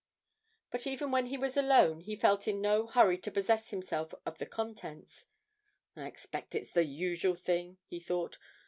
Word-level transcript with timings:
But 0.71 0.87
even 0.87 1.11
when 1.11 1.27
he 1.27 1.37
was 1.37 1.55
alone 1.55 1.99
he 1.99 2.15
felt 2.15 2.47
in 2.47 2.59
no 2.59 2.87
hurry 2.87 3.19
to 3.19 3.29
possess 3.29 3.69
himself 3.69 4.15
of 4.25 4.39
the 4.39 4.47
contents. 4.47 5.27
'I 5.95 6.07
expect 6.07 6.55
it's 6.55 6.73
the 6.73 6.85
usual 6.85 7.35
thing,' 7.35 7.77
he 7.85 7.99
thought. 7.99 8.39